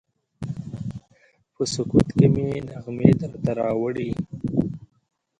په 1.53 1.63
سکوت 1.73 2.07
کې 2.17 2.27
مې 2.33 2.47
نغمې 2.69 3.09
درته 3.21 3.51
راوړي 3.59 4.09